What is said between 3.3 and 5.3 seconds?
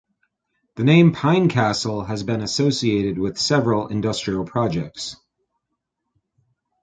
several industrial projects.